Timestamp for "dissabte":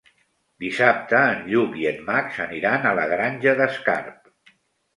0.63-1.19